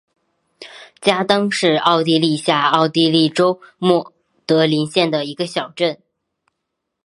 [0.99, 4.11] 加登是奥地利下奥地利州默
[4.47, 6.01] 德林县的一个市镇。